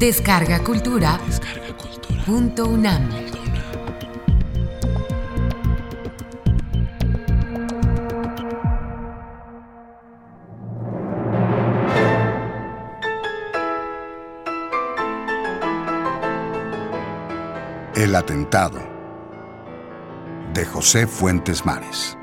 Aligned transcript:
Descarga 0.00 0.64
Cultura. 0.64 1.20
Punto 2.24 2.64
UNAM. 2.64 3.10
El 17.94 18.16
atentado 18.16 18.80
de 20.54 20.64
José 20.64 21.06
Fuentes 21.06 21.66
Mares. 21.66 22.16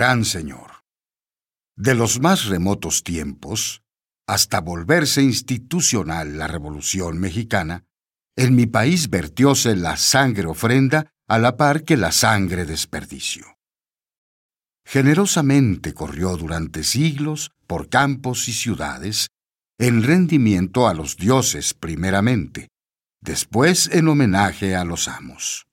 Gran 0.00 0.24
Señor, 0.24 0.82
de 1.76 1.94
los 1.94 2.20
más 2.20 2.46
remotos 2.46 3.04
tiempos, 3.04 3.82
hasta 4.26 4.62
volverse 4.62 5.20
institucional 5.20 6.38
la 6.38 6.48
Revolución 6.48 7.18
Mexicana, 7.18 7.84
en 8.34 8.54
mi 8.54 8.64
país 8.64 9.10
vertióse 9.10 9.76
la 9.76 9.98
sangre 9.98 10.46
ofrenda 10.46 11.12
a 11.28 11.38
la 11.38 11.58
par 11.58 11.84
que 11.84 11.98
la 11.98 12.12
sangre 12.12 12.64
desperdicio. 12.64 13.58
Generosamente 14.86 15.92
corrió 15.92 16.34
durante 16.38 16.82
siglos 16.82 17.50
por 17.66 17.90
campos 17.90 18.48
y 18.48 18.54
ciudades, 18.54 19.28
en 19.78 20.02
rendimiento 20.02 20.88
a 20.88 20.94
los 20.94 21.18
dioses 21.18 21.74
primeramente, 21.74 22.68
después 23.20 23.90
en 23.92 24.08
homenaje 24.08 24.76
a 24.76 24.84
los 24.84 25.08
amos. 25.08 25.66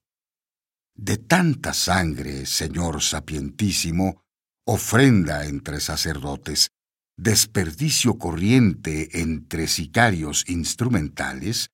De 1.00 1.18
tanta 1.18 1.74
sangre, 1.76 2.48
Señor 2.48 3.04
sapientísimo, 3.04 4.24
ofrenda 4.68 5.46
entre 5.46 5.80
sacerdotes, 5.80 6.72
desperdicio 7.18 8.18
corriente 8.18 9.22
entre 9.22 9.68
sicarios 9.68 10.44
instrumentales, 10.50 11.70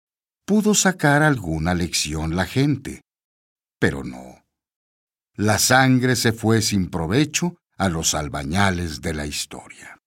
pudo 0.46 0.76
sacar 0.76 1.24
alguna 1.24 1.74
lección 1.74 2.36
la 2.36 2.46
gente. 2.46 3.02
Pero 3.80 4.04
no. 4.04 4.46
La 5.36 5.58
sangre 5.58 6.16
se 6.16 6.34
fue 6.34 6.62
sin 6.62 6.92
provecho 6.92 7.58
a 7.78 7.90
los 7.90 8.14
albañales 8.14 9.02
de 9.02 9.16
la 9.16 9.26
historia. 9.26 9.98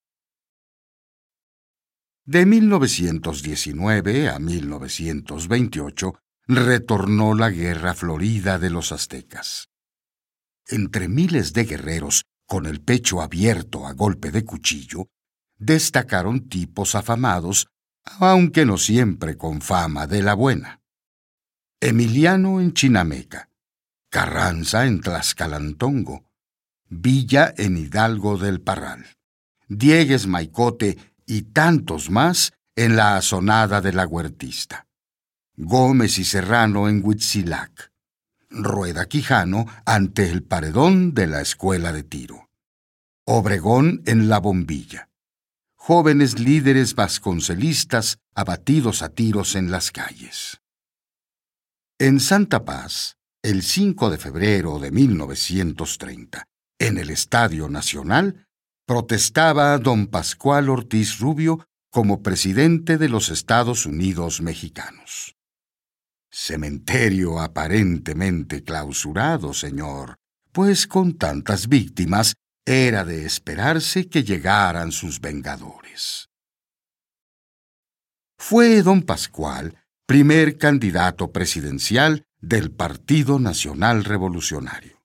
De 2.25 2.47
1919 2.47 4.29
a 4.29 4.39
1928 4.39 6.21
retornó 6.47 7.35
la 7.35 7.51
guerra 7.51 7.95
florida 7.95 8.61
de 8.61 8.71
los 8.71 8.93
aztecas. 8.93 9.71
Entre 10.69 11.09
miles 11.09 11.53
de 11.53 11.65
guerreros 11.65 12.23
con 12.47 12.67
el 12.67 12.81
pecho 12.81 13.21
abierto 13.21 13.87
a 13.87 13.93
golpe 13.93 14.31
de 14.31 14.45
cuchillo, 14.45 15.09
destacaron 15.59 16.49
tipos 16.49 16.95
afamados, 16.95 17.69
aunque 18.05 18.65
no 18.65 18.79
siempre 18.79 19.37
con 19.37 19.61
fama 19.61 20.07
de 20.07 20.23
la 20.23 20.35
buena. 20.35 20.81
Emiliano 21.81 22.61
en 22.61 22.73
Chinameca, 22.73 23.51
Carranza 24.09 24.87
en 24.87 25.01
Tlaxcalantongo, 25.01 26.25
Villa 26.89 27.53
en 27.57 27.77
Hidalgo 27.77 28.39
del 28.39 28.61
Parral, 28.61 29.07
Diegues 29.69 30.27
Maicote 30.27 30.97
y 31.27 31.43
tantos 31.43 32.11
más 32.11 32.53
en 32.77 32.97
la 32.97 33.17
azonada 33.17 33.81
de 33.81 33.93
la 33.93 34.07
Huertista. 34.07 34.87
Gómez 35.57 36.19
y 36.19 36.25
Serrano 36.25 36.89
en 36.89 37.05
Huitzilac, 37.05 37.93
Rueda 38.57 39.07
Quijano 39.07 39.67
ante 39.85 40.31
el 40.31 40.43
paredón 40.43 41.15
de 41.15 41.27
la 41.27 41.41
escuela 41.41 41.93
de 41.93 42.03
tiro, 42.03 42.49
Obregón 43.27 44.03
en 44.07 44.29
la 44.29 44.39
bombilla, 44.39 45.09
jóvenes 45.75 46.39
líderes 46.39 46.95
vasconcelistas 46.95 48.19
abatidos 48.35 49.03
a 49.03 49.11
tiros 49.11 49.55
en 49.55 49.71
las 49.71 49.93
calles. 49.93 50.61
En 51.99 52.21
Santa 52.21 52.65
Paz, 52.65 53.17
el 53.43 53.63
5 53.63 54.11
de 54.11 54.19
febrero 54.19 54.79
de 54.79 54.91
1930, 54.91 56.45
en 56.79 56.99
el 56.99 57.11
Estadio 57.11 57.69
Nacional, 57.69 58.47
protestaba 58.87 59.79
don 59.79 60.09
Pascual 60.09 60.69
Ortiz 60.69 61.19
Rubio 61.19 61.67
como 61.91 62.23
presidente 62.23 62.99
de 62.99 63.09
los 63.09 63.31
Estados 63.31 63.87
Unidos 63.87 64.41
mexicanos. 64.41 65.36
Cementerio 66.39 67.41
aparentemente 67.41 68.63
clausurado, 68.63 69.55
señor, 69.55 70.17
pues 70.53 70.87
con 70.87 71.17
tantas 71.17 71.67
víctimas 71.67 72.35
era 72.67 73.07
de 73.07 73.25
esperarse 73.25 74.11
que 74.11 74.23
llegaran 74.23 74.93
sus 74.93 75.23
vengadores. 75.23 76.29
Fue 78.39 78.83
don 78.83 79.01
Pascual 79.01 79.83
primer 80.07 80.59
candidato 80.59 81.33
presidencial 81.33 82.25
del 82.39 82.71
Partido 82.71 83.39
Nacional 83.39 84.05
Revolucionario, 84.05 85.01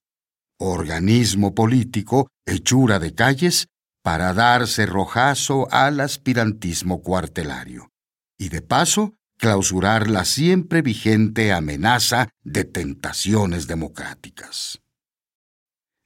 organismo 0.59 1.56
político 1.56 2.28
hechura 2.46 3.00
de 3.00 3.16
calles 3.16 3.68
para 4.03 4.34
darse 4.34 4.86
rojazo 4.86 5.72
al 5.72 6.02
aspirantismo 6.02 7.02
cuartelario, 7.02 7.90
y 8.38 8.50
de 8.50 8.62
paso 8.62 9.16
clausurar 9.41 10.07
la 10.07 10.24
siempre 10.24 10.84
vigente 10.84 11.52
amenaza 11.52 12.29
de 12.44 12.63
tentaciones 12.63 13.66
democráticas. 13.66 14.79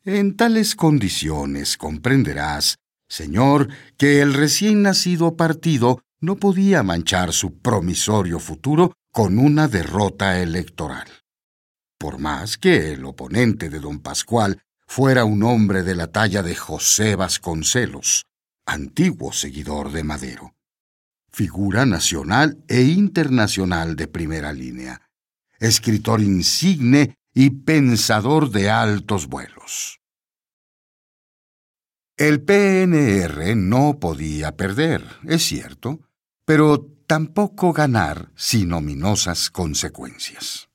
En 0.06 0.38
tales 0.38 0.74
condiciones 0.74 1.76
comprenderás, 1.76 2.78
Señor, 3.10 3.68
que 3.98 4.22
el 4.22 4.34
recién 4.34 4.84
nacido 4.84 5.36
partido 5.36 6.02
no 6.22 6.38
podía 6.38 6.82
manchar 6.82 7.34
su 7.34 7.60
promisorio 7.60 8.40
futuro 8.40 8.94
con 9.12 9.38
una 9.38 9.68
derrota 9.68 10.40
electoral. 10.42 11.08
Por 12.00 12.20
más 12.20 12.58
que 12.58 12.94
el 12.94 13.04
oponente 13.04 13.70
de 13.70 13.82
don 13.82 14.00
Pascual 14.00 14.62
fuera 14.88 15.26
un 15.26 15.44
hombre 15.44 15.84
de 15.84 15.96
la 15.96 16.08
talla 16.08 16.42
de 16.42 16.56
José 16.56 17.18
Vasconcelos, 17.18 18.24
antiguo 18.66 19.34
seguidor 19.34 19.92
de 19.92 20.06
Madero 20.06 20.55
figura 21.36 21.86
nacional 21.86 22.64
e 22.70 22.84
internacional 22.84 23.98
de 23.98 24.08
primera 24.08 24.54
línea, 24.54 25.02
escritor 25.60 26.22
insigne 26.22 27.18
y 27.34 27.50
pensador 27.50 28.52
de 28.52 28.70
altos 28.70 29.28
vuelos. 29.28 30.00
El 32.16 32.42
PNR 32.42 33.54
no 33.58 34.00
podía 34.00 34.56
perder, 34.56 35.04
es 35.26 35.44
cierto, 35.44 36.08
pero 36.46 36.80
tampoco 37.06 37.74
ganar 37.74 38.32
sin 38.38 38.72
ominosas 38.72 39.50
consecuencias. 39.50 40.70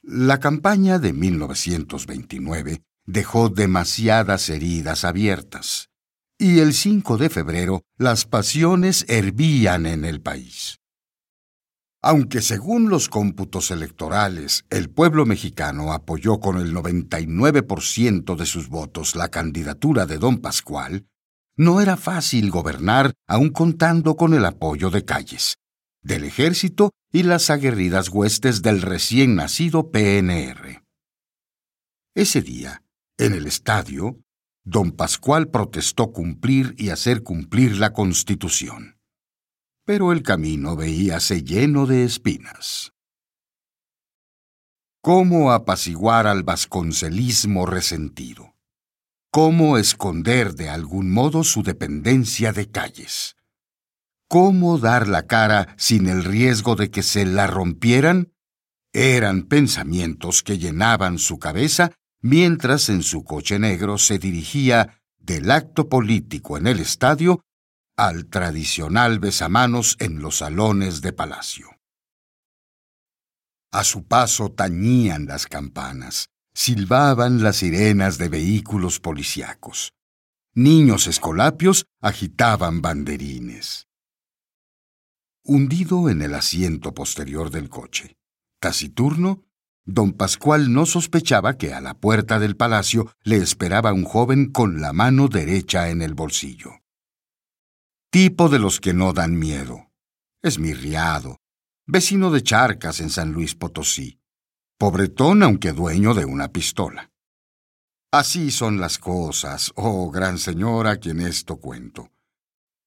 La 0.00 0.38
campaña 0.38 1.00
de 1.00 1.12
1929 1.12 2.82
dejó 3.04 3.48
demasiadas 3.48 4.48
heridas 4.48 5.04
abiertas 5.04 5.90
y 6.38 6.58
el 6.58 6.74
5 6.74 7.16
de 7.16 7.30
febrero 7.30 7.82
las 7.96 8.24
pasiones 8.24 9.04
hervían 9.08 9.86
en 9.86 10.04
el 10.04 10.20
país. 10.20 10.78
Aunque 12.02 12.42
según 12.42 12.90
los 12.90 13.08
cómputos 13.08 13.70
electorales 13.70 14.66
el 14.68 14.90
pueblo 14.90 15.24
mexicano 15.24 15.92
apoyó 15.92 16.38
con 16.38 16.58
el 16.58 16.74
99% 16.74 18.36
de 18.36 18.46
sus 18.46 18.68
votos 18.68 19.16
la 19.16 19.30
candidatura 19.30 20.04
de 20.04 20.18
don 20.18 20.38
Pascual, 20.38 21.06
no 21.56 21.80
era 21.80 21.96
fácil 21.96 22.50
gobernar 22.50 23.14
aun 23.26 23.50
contando 23.50 24.16
con 24.16 24.34
el 24.34 24.44
apoyo 24.44 24.90
de 24.90 25.04
Calles, 25.04 25.56
del 26.02 26.24
ejército 26.24 26.90
y 27.10 27.22
las 27.22 27.48
aguerridas 27.48 28.08
huestes 28.08 28.60
del 28.60 28.82
recién 28.82 29.36
nacido 29.36 29.90
PNR. 29.90 30.82
Ese 32.14 32.42
día, 32.42 32.82
en 33.16 33.32
el 33.32 33.46
estadio, 33.46 34.18
don 34.64 34.92
Pascual 34.92 35.48
protestó 35.48 36.10
cumplir 36.10 36.74
y 36.78 36.88
hacer 36.88 37.22
cumplir 37.22 37.76
la 37.76 37.92
Constitución. 37.92 38.98
Pero 39.84 40.12
el 40.12 40.22
camino 40.22 40.74
veíase 40.74 41.42
lleno 41.42 41.86
de 41.86 42.04
espinas. 42.04 42.92
¿Cómo 45.02 45.52
apaciguar 45.52 46.26
al 46.26 46.42
vasconcelismo 46.42 47.66
resentido? 47.66 48.54
¿Cómo 49.30 49.76
esconder 49.76 50.54
de 50.54 50.70
algún 50.70 51.12
modo 51.12 51.44
su 51.44 51.62
dependencia 51.62 52.52
de 52.54 52.70
calles? 52.70 53.36
¿Cómo 54.28 54.78
dar 54.78 55.06
la 55.06 55.26
cara 55.26 55.74
sin 55.76 56.08
el 56.08 56.24
riesgo 56.24 56.74
de 56.74 56.90
que 56.90 57.02
se 57.02 57.26
la 57.26 57.46
rompieran? 57.46 58.32
Eran 58.94 59.42
pensamientos 59.42 60.42
que 60.42 60.56
llenaban 60.56 61.18
su 61.18 61.38
cabeza 61.38 61.92
mientras 62.24 62.88
en 62.88 63.02
su 63.02 63.22
coche 63.22 63.58
negro 63.58 63.98
se 63.98 64.18
dirigía 64.18 64.98
del 65.18 65.50
acto 65.50 65.90
político 65.90 66.56
en 66.56 66.66
el 66.66 66.80
estadio 66.80 67.42
al 67.98 68.30
tradicional 68.30 69.18
besamanos 69.18 69.98
en 70.00 70.20
los 70.20 70.38
salones 70.38 71.02
de 71.02 71.12
palacio. 71.12 71.68
A 73.70 73.84
su 73.84 74.06
paso 74.06 74.50
tañían 74.50 75.26
las 75.26 75.46
campanas, 75.46 76.30
silbaban 76.54 77.42
las 77.42 77.56
sirenas 77.56 78.16
de 78.16 78.30
vehículos 78.30 79.00
policíacos. 79.00 79.92
Niños 80.54 81.06
escolapios 81.06 81.84
agitaban 82.00 82.80
banderines. 82.80 83.86
Hundido 85.42 86.08
en 86.08 86.22
el 86.22 86.34
asiento 86.34 86.94
posterior 86.94 87.50
del 87.50 87.68
coche, 87.68 88.16
taciturno, 88.60 89.44
don 89.84 90.12
Pascual 90.12 90.72
no 90.72 90.86
sospechaba 90.86 91.56
que 91.56 91.74
a 91.74 91.80
la 91.80 91.94
puerta 91.94 92.38
del 92.38 92.56
palacio 92.56 93.12
le 93.22 93.36
esperaba 93.36 93.92
un 93.92 94.04
joven 94.04 94.50
con 94.50 94.80
la 94.80 94.92
mano 94.92 95.28
derecha 95.28 95.90
en 95.90 96.02
el 96.02 96.14
bolsillo. 96.14 96.80
Tipo 98.10 98.48
de 98.48 98.58
los 98.58 98.80
que 98.80 98.94
no 98.94 99.12
dan 99.12 99.38
miedo. 99.38 99.90
Esmirriado, 100.42 101.38
vecino 101.86 102.30
de 102.30 102.42
Charcas 102.42 103.00
en 103.00 103.10
San 103.10 103.32
Luis 103.32 103.54
Potosí. 103.54 104.20
Pobretón 104.78 105.42
aunque 105.42 105.72
dueño 105.72 106.14
de 106.14 106.24
una 106.24 106.48
pistola. 106.48 107.10
Así 108.12 108.50
son 108.50 108.80
las 108.80 108.98
cosas, 108.98 109.72
oh 109.74 110.10
gran 110.10 110.38
señora, 110.38 110.92
a 110.92 110.96
quien 110.98 111.20
esto 111.20 111.56
cuento. 111.56 112.12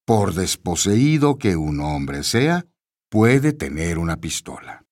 Por 0.06 0.34
desposeído 0.34 1.38
que 1.38 1.58
un 1.58 1.82
hombre 1.82 2.24
sea, 2.24 2.66
puede 3.10 3.52
tener 3.52 4.00
una 4.00 4.18
pistola. 4.18 4.87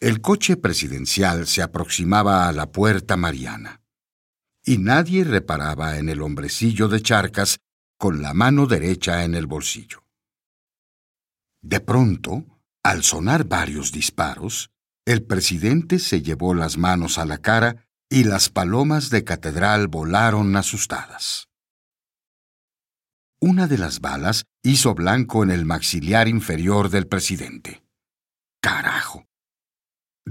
El 0.00 0.22
coche 0.22 0.56
presidencial 0.56 1.46
se 1.46 1.60
aproximaba 1.60 2.48
a 2.48 2.52
la 2.52 2.72
puerta 2.72 3.18
mariana, 3.18 3.82
y 4.64 4.78
nadie 4.78 5.24
reparaba 5.24 5.98
en 5.98 6.08
el 6.08 6.22
hombrecillo 6.22 6.88
de 6.88 7.02
charcas 7.02 7.58
con 7.98 8.22
la 8.22 8.32
mano 8.32 8.66
derecha 8.66 9.24
en 9.24 9.34
el 9.34 9.46
bolsillo. 9.46 10.02
De 11.60 11.80
pronto, 11.80 12.46
al 12.82 13.02
sonar 13.02 13.44
varios 13.44 13.92
disparos, 13.92 14.70
el 15.04 15.22
presidente 15.22 15.98
se 15.98 16.22
llevó 16.22 16.54
las 16.54 16.78
manos 16.78 17.18
a 17.18 17.26
la 17.26 17.36
cara 17.36 17.86
y 18.08 18.24
las 18.24 18.48
palomas 18.48 19.10
de 19.10 19.22
catedral 19.22 19.88
volaron 19.88 20.56
asustadas. 20.56 21.48
Una 23.38 23.66
de 23.66 23.76
las 23.76 24.00
balas 24.00 24.44
hizo 24.62 24.94
blanco 24.94 25.42
en 25.42 25.50
el 25.50 25.66
maxiliar 25.66 26.26
inferior 26.26 26.88
del 26.88 27.06
presidente. 27.06 27.82
Carajo. 28.62 29.29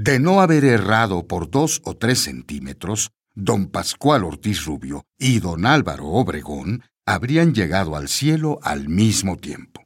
De 0.01 0.17
no 0.17 0.39
haber 0.39 0.63
errado 0.63 1.27
por 1.27 1.49
dos 1.49 1.81
o 1.83 1.93
tres 1.93 2.19
centímetros, 2.19 3.11
don 3.35 3.67
Pascual 3.67 4.23
Ortiz 4.23 4.63
Rubio 4.63 5.03
y 5.17 5.41
don 5.41 5.65
Álvaro 5.65 6.05
Obregón 6.05 6.85
habrían 7.05 7.53
llegado 7.53 7.97
al 7.97 8.07
cielo 8.07 8.59
al 8.63 8.87
mismo 8.87 9.35
tiempo. 9.35 9.85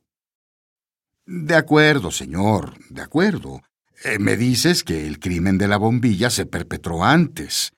De 1.26 1.56
acuerdo, 1.56 2.12
señor, 2.12 2.76
de 2.92 3.02
acuerdo. 3.02 3.64
Eh, 4.04 4.20
me 4.20 4.38
dices 4.38 4.84
que 4.84 5.08
el 5.08 5.20
crimen 5.20 5.58
de 5.58 5.68
la 5.68 5.78
bombilla 5.78 6.30
se 6.30 6.46
perpetró 6.46 7.04
antes, 7.04 7.74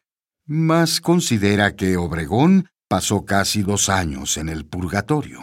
mas 0.45 0.99
considera 0.99 1.77
que 1.77 1.95
Obregón 1.95 2.67
pasó 2.89 3.23
casi 3.23 3.61
dos 3.63 3.87
años 3.87 4.35
en 4.35 4.49
el 4.49 4.65
purgatorio. 4.65 5.39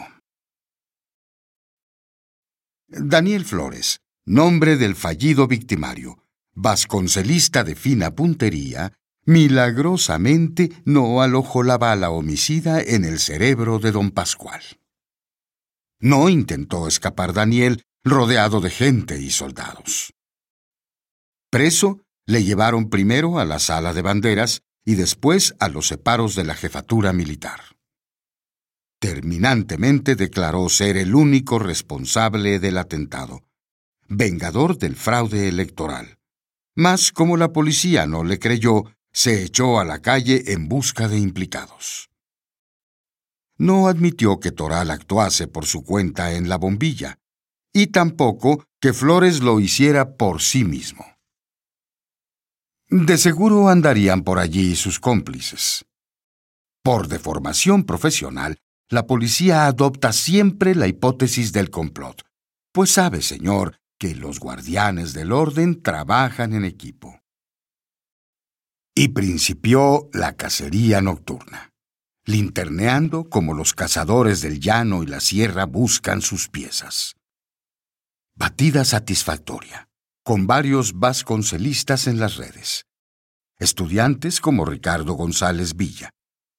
Daniel 2.87 3.45
Flores, 3.45 3.99
nombre 4.25 4.77
del 4.77 4.93
fallido 4.93 5.47
victimario, 5.47 6.22
vasconcelista 6.55 7.63
de 7.63 7.75
fina 7.75 8.11
puntería, 8.15 8.93
milagrosamente 9.25 10.71
no 10.85 11.21
alojó 11.21 11.63
la 11.63 11.77
bala 11.77 12.09
homicida 12.09 12.81
en 12.81 13.05
el 13.05 13.19
cerebro 13.19 13.79
de 13.79 13.91
don 13.91 14.11
Pascual. 14.11 14.61
No 15.99 16.29
intentó 16.29 16.87
escapar 16.87 17.33
Daniel 17.33 17.83
rodeado 18.03 18.59
de 18.59 18.69
gente 18.69 19.19
y 19.19 19.29
soldados. 19.31 20.13
Preso, 21.49 22.01
le 22.25 22.43
llevaron 22.43 22.89
primero 22.89 23.39
a 23.39 23.45
la 23.45 23.59
sala 23.59 23.93
de 23.93 24.01
banderas 24.01 24.61
y 24.85 24.95
después 24.95 25.55
a 25.59 25.69
los 25.69 25.87
separos 25.87 26.35
de 26.35 26.43
la 26.43 26.55
jefatura 26.55 27.13
militar. 27.13 27.61
Terminantemente 28.99 30.15
declaró 30.15 30.69
ser 30.69 30.97
el 30.97 31.15
único 31.15 31.59
responsable 31.59 32.59
del 32.59 32.77
atentado, 32.77 33.43
vengador 34.07 34.77
del 34.77 34.95
fraude 34.95 35.49
electoral. 35.49 36.17
Mas 36.75 37.11
como 37.11 37.37
la 37.37 37.53
policía 37.53 38.07
no 38.07 38.23
le 38.23 38.39
creyó, 38.39 38.83
se 39.11 39.43
echó 39.43 39.79
a 39.79 39.85
la 39.85 40.01
calle 40.01 40.53
en 40.53 40.67
busca 40.67 41.07
de 41.07 41.19
implicados. 41.19 42.09
No 43.57 43.87
admitió 43.87 44.39
que 44.39 44.51
Toral 44.51 44.89
actuase 44.89 45.47
por 45.47 45.65
su 45.65 45.83
cuenta 45.83 46.33
en 46.33 46.49
la 46.49 46.57
bombilla, 46.57 47.19
y 47.71 47.87
tampoco 47.87 48.65
que 48.81 48.93
Flores 48.93 49.41
lo 49.41 49.59
hiciera 49.59 50.17
por 50.17 50.41
sí 50.41 50.65
mismo. 50.65 51.05
De 52.89 53.17
seguro 53.17 53.69
andarían 53.69 54.23
por 54.23 54.39
allí 54.39 54.75
sus 54.75 54.99
cómplices. 54.99 55.85
Por 56.83 57.07
deformación 57.07 57.85
profesional, 57.85 58.57
la 58.89 59.07
policía 59.07 59.65
adopta 59.65 60.11
siempre 60.11 60.75
la 60.75 60.87
hipótesis 60.87 61.53
del 61.53 61.69
complot, 61.69 62.23
pues 62.71 62.91
sabe, 62.91 63.21
señor, 63.21 63.77
que 64.03 64.15
los 64.15 64.41
guardianes 64.41 65.13
del 65.13 65.31
orden 65.31 65.81
trabajan 65.81 66.53
en 66.53 66.65
equipo. 66.65 67.21
Y 68.93 69.07
principió 69.07 70.09
la 70.11 70.35
cacería 70.35 70.99
nocturna, 70.99 71.71
linterneando 72.25 73.29
como 73.29 73.53
los 73.53 73.73
cazadores 73.73 74.41
del 74.41 74.59
llano 74.59 75.03
y 75.03 75.05
la 75.05 75.21
sierra 75.21 75.65
buscan 75.65 76.21
sus 76.21 76.49
piezas. 76.49 77.15
Batida 78.35 78.83
satisfactoria, 78.83 79.87
con 80.21 80.47
varios 80.47 80.99
vasconcelistas 80.99 82.07
en 82.07 82.19
las 82.19 82.35
redes. 82.35 82.83
Estudiantes 83.57 84.41
como 84.41 84.65
Ricardo 84.65 85.13
González 85.13 85.77
Villa. 85.77 86.09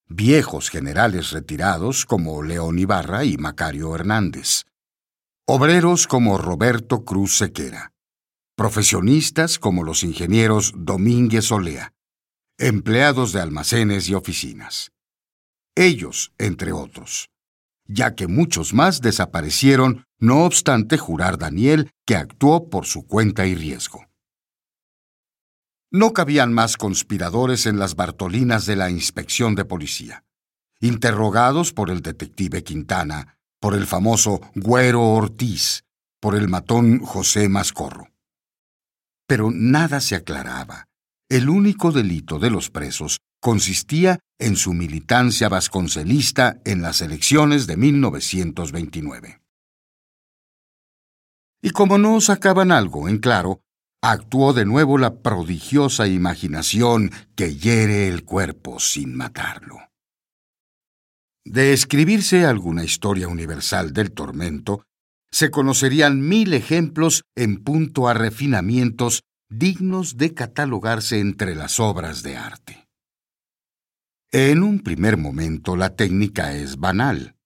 Viejos 0.08 0.70
generales 0.70 1.30
retirados 1.30 2.06
como 2.06 2.42
León 2.42 2.78
Ibarra 2.78 3.26
y 3.26 3.36
Macario 3.36 3.94
Hernández. 3.94 4.64
Obreros 5.46 6.06
como 6.06 6.38
Roberto 6.38 7.04
Cruz 7.04 7.36
Sequera. 7.36 7.92
Profesionistas 8.56 9.58
como 9.58 9.84
los 9.84 10.02
ingenieros 10.02 10.72
Domínguez 10.76 11.52
Olea. 11.52 11.92
Empleados 12.58 13.32
de 13.32 13.40
almacenes 13.40 14.08
y 14.08 14.14
oficinas. 14.14 14.90
Ellos, 15.74 16.32
entre 16.38 16.72
otros 16.72 17.28
ya 17.86 18.14
que 18.14 18.26
muchos 18.26 18.72
más 18.72 19.00
desaparecieron, 19.00 20.04
no 20.18 20.44
obstante 20.44 20.96
jurar 20.96 21.38
Daniel 21.38 21.90
que 22.06 22.16
actuó 22.16 22.70
por 22.70 22.86
su 22.86 23.06
cuenta 23.06 23.46
y 23.46 23.54
riesgo. 23.54 24.06
No 25.90 26.12
cabían 26.12 26.52
más 26.52 26.76
conspiradores 26.76 27.66
en 27.66 27.78
las 27.78 27.94
Bartolinas 27.94 28.66
de 28.66 28.76
la 28.76 28.90
inspección 28.90 29.54
de 29.54 29.64
policía, 29.64 30.24
interrogados 30.80 31.72
por 31.72 31.90
el 31.90 32.00
detective 32.00 32.64
Quintana, 32.64 33.38
por 33.60 33.74
el 33.74 33.86
famoso 33.86 34.40
Güero 34.54 35.02
Ortiz, 35.02 35.84
por 36.20 36.34
el 36.34 36.48
matón 36.48 37.00
José 37.00 37.48
Mascorro. 37.48 38.08
Pero 39.26 39.50
nada 39.50 40.00
se 40.00 40.16
aclaraba. 40.16 40.86
El 41.28 41.48
único 41.48 41.92
delito 41.92 42.38
de 42.38 42.50
los 42.50 42.70
presos 42.70 43.18
consistía 43.40 44.20
en 44.38 44.56
su 44.56 44.72
militancia 44.72 45.48
vasconcelista 45.48 46.60
en 46.64 46.82
las 46.82 47.00
elecciones 47.00 47.66
de 47.66 47.76
1929. 47.76 49.40
Y 51.62 51.70
como 51.70 51.98
no 51.98 52.20
sacaban 52.20 52.72
algo 52.72 53.08
en 53.08 53.18
claro, 53.18 53.60
actuó 54.02 54.52
de 54.52 54.66
nuevo 54.66 54.98
la 54.98 55.22
prodigiosa 55.22 56.06
imaginación 56.06 57.10
que 57.36 57.56
hiere 57.56 58.08
el 58.08 58.24
cuerpo 58.24 58.78
sin 58.78 59.14
matarlo. 59.14 59.78
De 61.44 61.74
escribirse 61.74 62.46
alguna 62.46 62.84
historia 62.84 63.28
universal 63.28 63.92
del 63.92 64.12
tormento, 64.12 64.86
se 65.30 65.50
conocerían 65.50 66.26
mil 66.26 66.54
ejemplos 66.54 67.24
en 67.34 67.62
punto 67.62 68.08
a 68.08 68.14
refinamientos 68.14 69.24
dignos 69.50 70.16
de 70.16 70.32
catalogarse 70.32 71.20
entre 71.20 71.54
las 71.54 71.80
obras 71.80 72.22
de 72.22 72.36
arte. 72.36 72.88
En 74.32 74.62
un 74.62 74.80
primer 74.80 75.16
momento 75.16 75.76
la 75.76 75.94
técnica 75.94 76.54
es 76.54 76.76
banal. 76.78 77.36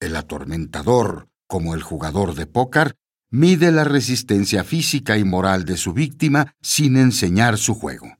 El 0.00 0.16
atormentador, 0.16 1.28
como 1.46 1.74
el 1.74 1.82
jugador 1.82 2.34
de 2.34 2.46
póker, 2.46 2.96
mide 3.30 3.72
la 3.72 3.84
resistencia 3.84 4.64
física 4.64 5.16
y 5.16 5.24
moral 5.24 5.64
de 5.64 5.76
su 5.76 5.92
víctima 5.92 6.54
sin 6.60 6.96
enseñar 6.96 7.56
su 7.56 7.74
juego. 7.74 8.18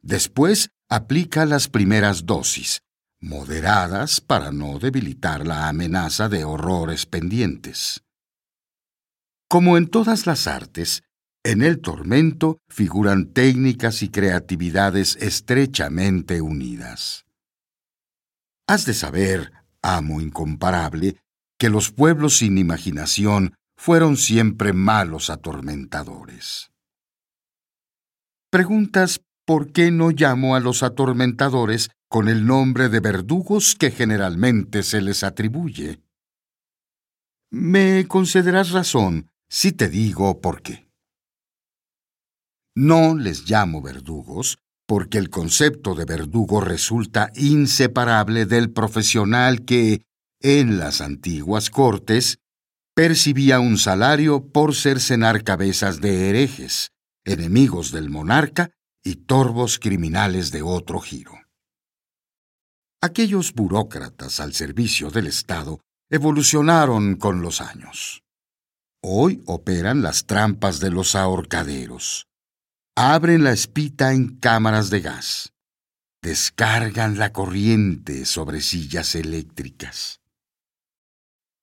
Después 0.00 0.70
aplica 0.88 1.44
las 1.44 1.68
primeras 1.68 2.24
dosis, 2.24 2.82
moderadas 3.22 4.20
para 4.20 4.52
no 4.52 4.78
debilitar 4.78 5.46
la 5.46 5.68
amenaza 5.68 6.28
de 6.28 6.44
horrores 6.44 7.06
pendientes. 7.06 8.02
Como 9.48 9.76
en 9.76 9.86
todas 9.86 10.26
las 10.26 10.46
artes, 10.46 11.04
en 11.44 11.62
el 11.62 11.80
tormento 11.80 12.58
figuran 12.68 13.32
técnicas 13.32 14.02
y 14.02 14.10
creatividades 14.10 15.16
estrechamente 15.16 16.40
unidas. 16.40 17.24
Has 18.66 18.84
de 18.84 18.94
saber, 18.94 19.52
amo 19.82 20.20
incomparable, 20.20 21.16
que 21.58 21.68
los 21.68 21.92
pueblos 21.92 22.38
sin 22.38 22.58
imaginación 22.58 23.54
fueron 23.76 24.16
siempre 24.16 24.72
malos 24.72 25.30
atormentadores. 25.30 26.70
Preguntas 28.50 29.20
por 29.44 29.72
qué 29.72 29.90
no 29.90 30.10
llamo 30.10 30.54
a 30.54 30.60
los 30.60 30.82
atormentadores 30.82 31.90
con 32.12 32.28
el 32.28 32.44
nombre 32.44 32.90
de 32.90 33.00
verdugos 33.00 33.74
que 33.74 33.90
generalmente 33.90 34.82
se 34.82 35.00
les 35.00 35.24
atribuye. 35.24 36.02
Me 37.50 38.06
concederás 38.06 38.70
razón 38.72 39.30
si 39.48 39.72
te 39.72 39.88
digo 39.88 40.38
por 40.42 40.60
qué. 40.60 40.90
No 42.76 43.16
les 43.16 43.48
llamo 43.48 43.80
verdugos 43.80 44.58
porque 44.86 45.16
el 45.16 45.30
concepto 45.30 45.94
de 45.94 46.04
verdugo 46.04 46.60
resulta 46.60 47.32
inseparable 47.34 48.44
del 48.44 48.70
profesional 48.70 49.64
que, 49.64 50.02
en 50.42 50.78
las 50.78 51.00
antiguas 51.00 51.70
cortes, 51.70 52.40
percibía 52.94 53.58
un 53.58 53.78
salario 53.78 54.52
por 54.52 54.74
cercenar 54.74 55.44
cabezas 55.44 56.02
de 56.02 56.28
herejes, 56.28 56.90
enemigos 57.24 57.90
del 57.90 58.10
monarca 58.10 58.70
y 59.02 59.14
torvos 59.14 59.78
criminales 59.78 60.50
de 60.52 60.60
otro 60.60 61.00
giro. 61.00 61.41
Aquellos 63.04 63.52
burócratas 63.52 64.38
al 64.38 64.54
servicio 64.54 65.10
del 65.10 65.26
Estado 65.26 65.80
evolucionaron 66.08 67.16
con 67.16 67.42
los 67.42 67.60
años. 67.60 68.22
Hoy 69.02 69.42
operan 69.46 70.02
las 70.02 70.26
trampas 70.26 70.78
de 70.78 70.90
los 70.90 71.16
ahorcaderos. 71.16 72.28
Abren 72.96 73.42
la 73.42 73.50
espita 73.50 74.12
en 74.12 74.36
cámaras 74.36 74.88
de 74.90 75.00
gas. 75.00 75.52
Descargan 76.22 77.18
la 77.18 77.32
corriente 77.32 78.24
sobre 78.24 78.60
sillas 78.60 79.16
eléctricas. 79.16 80.20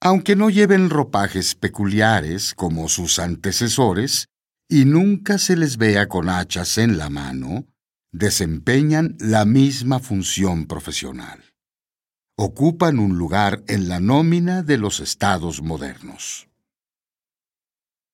Aunque 0.01 0.35
no 0.35 0.49
lleven 0.49 0.89
ropajes 0.89 1.55
peculiares 1.55 2.53
como 2.53 2.89
sus 2.89 3.17
antecesores, 3.17 4.27
y 4.67 4.83
nunca 4.83 5.37
se 5.37 5.55
les 5.55 5.77
vea 5.77 6.09
con 6.09 6.27
hachas 6.27 6.77
en 6.77 6.97
la 6.97 7.09
mano, 7.09 7.65
desempeñan 8.11 9.15
la 9.19 9.45
misma 9.45 9.99
función 9.99 10.65
profesional. 10.65 11.43
Ocupan 12.35 12.99
un 12.99 13.17
lugar 13.17 13.63
en 13.67 13.89
la 13.89 13.99
nómina 13.99 14.63
de 14.63 14.77
los 14.77 14.99
estados 14.99 15.61
modernos. 15.61 16.47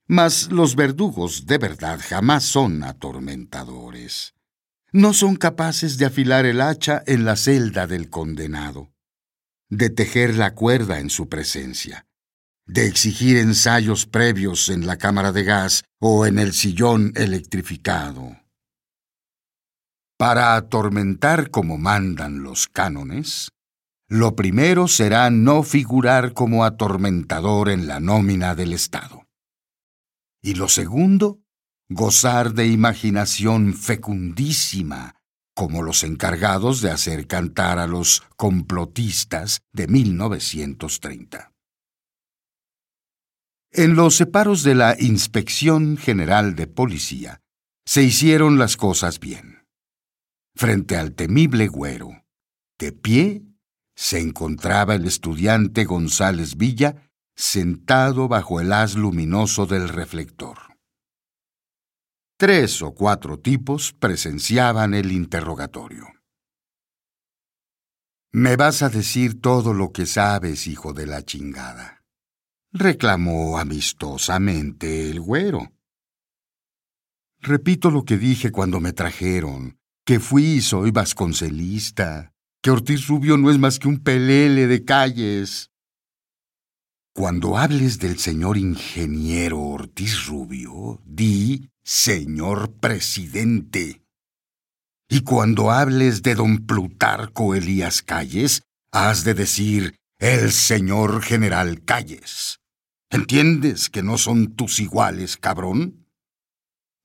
Mas 0.07 0.51
los 0.51 0.75
verdugos 0.75 1.45
de 1.45 1.57
verdad 1.57 1.99
jamás 2.01 2.43
son 2.43 2.83
atormentadores. 2.83 4.35
No 4.91 5.13
son 5.13 5.35
capaces 5.35 5.97
de 5.97 6.05
afilar 6.05 6.45
el 6.45 6.61
hacha 6.61 7.03
en 7.05 7.25
la 7.25 7.35
celda 7.35 7.87
del 7.87 8.09
condenado, 8.09 8.93
de 9.69 9.89
tejer 9.89 10.35
la 10.35 10.53
cuerda 10.53 10.99
en 10.99 11.09
su 11.09 11.27
presencia, 11.27 12.05
de 12.65 12.85
exigir 12.87 13.37
ensayos 13.37 14.05
previos 14.05 14.69
en 14.69 14.87
la 14.87 14.97
cámara 14.97 15.31
de 15.31 15.43
gas 15.43 15.83
o 15.99 16.25
en 16.25 16.39
el 16.39 16.53
sillón 16.53 17.13
electrificado. 17.15 18.44
Para 20.17 20.55
atormentar 20.55 21.49
como 21.51 21.77
mandan 21.77 22.41
los 22.41 22.67
cánones, 22.67 23.49
lo 24.07 24.35
primero 24.35 24.87
será 24.87 25.29
no 25.29 25.63
figurar 25.63 26.33
como 26.33 26.63
atormentador 26.63 27.69
en 27.69 27.87
la 27.87 27.99
nómina 27.99 28.55
del 28.55 28.71
Estado. 28.71 29.27
Y 30.41 30.53
lo 30.53 30.69
segundo, 30.69 31.41
gozar 31.89 32.53
de 32.53 32.67
imaginación 32.67 33.73
fecundísima, 33.73 35.15
como 35.53 35.81
los 35.81 36.03
encargados 36.03 36.81
de 36.81 36.91
hacer 36.91 37.27
cantar 37.27 37.79
a 37.79 37.87
los 37.87 38.23
complotistas 38.37 39.63
de 39.73 39.87
1930. 39.87 41.51
En 43.71 43.95
los 43.95 44.15
separos 44.15 44.63
de 44.63 44.75
la 44.75 44.95
Inspección 44.97 45.97
General 45.97 46.55
de 46.55 46.67
Policía 46.67 47.41
se 47.85 48.03
hicieron 48.03 48.57
las 48.57 48.77
cosas 48.77 49.19
bien. 49.19 49.54
Frente 50.57 50.95
al 50.95 51.13
temible 51.15 51.67
güero, 51.67 52.23
de 52.79 52.93
pie, 52.93 53.43
se 53.93 54.19
encontraba 54.19 54.95
el 54.95 55.05
estudiante 55.05 55.83
González 55.83 56.55
Villa 56.55 57.11
sentado 57.35 58.29
bajo 58.29 58.61
el 58.61 58.71
haz 58.71 58.95
luminoso 58.95 59.65
del 59.65 59.89
reflector. 59.89 60.57
Tres 62.37 62.81
o 62.81 62.93
cuatro 62.93 63.39
tipos 63.39 63.91
presenciaban 63.91 64.93
el 64.93 65.11
interrogatorio. 65.11 66.07
Me 68.31 68.55
vas 68.55 68.81
a 68.81 68.89
decir 68.89 69.41
todo 69.41 69.73
lo 69.73 69.91
que 69.91 70.05
sabes, 70.05 70.67
hijo 70.67 70.93
de 70.93 71.05
la 71.05 71.23
chingada, 71.23 72.05
reclamó 72.71 73.57
amistosamente 73.57 75.09
el 75.09 75.19
güero. 75.19 75.73
Repito 77.39 77.91
lo 77.91 78.03
que 78.03 78.17
dije 78.17 78.51
cuando 78.51 78.79
me 78.79 78.91
trajeron, 78.91 79.79
que 80.05 80.19
fui 80.19 80.43
y 80.43 80.61
soy 80.61 80.91
vasconcelista, 80.91 82.31
que 82.61 82.69
Ortiz 82.69 83.07
Rubio 83.07 83.37
no 83.37 83.49
es 83.49 83.57
más 83.57 83.79
que 83.79 83.87
un 83.87 83.99
pelele 83.99 84.67
de 84.67 84.85
calles. 84.85 85.71
Cuando 87.13 87.57
hables 87.57 87.97
del 87.97 88.19
señor 88.19 88.57
ingeniero 88.57 89.59
Ortiz 89.59 90.27
Rubio, 90.27 91.01
di 91.05 91.71
señor 91.83 92.73
presidente. 92.73 94.03
Y 95.09 95.21
cuando 95.21 95.71
hables 95.71 96.21
de 96.21 96.35
don 96.35 96.65
Plutarco 96.65 97.55
Elías 97.55 98.01
Calles, 98.01 98.61
has 98.91 99.23
de 99.23 99.33
decir 99.33 99.95
el 100.19 100.51
señor 100.51 101.21
general 101.23 101.83
Calles. 101.83 102.59
¿Entiendes 103.09 103.89
que 103.89 104.03
no 104.03 104.17
son 104.17 104.55
tus 104.55 104.79
iguales, 104.79 105.37
cabrón? 105.37 106.07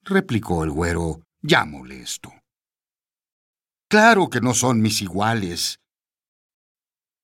replicó 0.03 0.65
el 0.65 0.71
güero, 0.71 1.23
ya 1.43 1.65
molesto. 1.65 2.40
Claro 3.91 4.31
que 4.31 4.41
no 4.41 4.55
son 4.55 4.81
mis 4.81 5.03
iguales, 5.03 5.81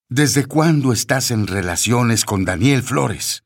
¿Desde 0.08 0.46
cuándo 0.46 0.92
estás 0.92 1.32
en 1.32 1.49
relaciones 1.49 2.25
con 2.25 2.44
Daniel 2.44 2.85
Flores? 2.85 3.42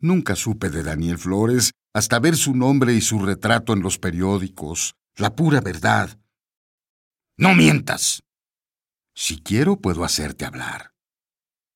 Nunca 0.00 0.34
supe 0.34 0.68
de 0.68 0.82
Daniel 0.82 1.16
Flores 1.16 1.70
hasta 1.94 2.18
ver 2.18 2.36
su 2.36 2.56
nombre 2.56 2.92
y 2.94 3.00
su 3.00 3.20
retrato 3.20 3.72
en 3.72 3.82
los 3.82 4.00
periódicos. 4.00 4.96
La 5.14 5.36
pura 5.36 5.60
verdad. 5.60 6.18
No 7.36 7.54
mientas. 7.54 8.24
Si 9.14 9.40
quiero 9.40 9.76
puedo 9.76 10.02
hacerte 10.02 10.44
hablar. 10.44 10.92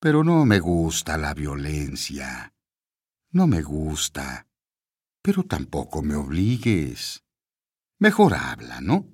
Pero 0.00 0.24
no 0.24 0.44
me 0.44 0.58
gusta 0.58 1.16
la 1.16 1.34
violencia. 1.34 2.52
No 3.30 3.46
me 3.46 3.62
gusta. 3.62 4.48
Pero 5.22 5.44
tampoco 5.44 6.02
me 6.02 6.16
obligues. 6.16 7.22
Mejor 8.00 8.34
habla, 8.34 8.80
¿no? 8.80 9.13